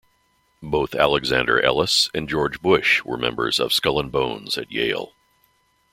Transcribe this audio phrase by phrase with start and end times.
[0.63, 5.13] Both Alexander Ellis and George Bush were members of Skull and Bones at Yale.